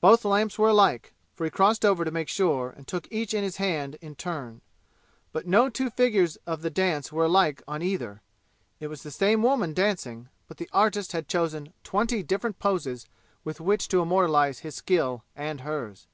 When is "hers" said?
15.60-16.08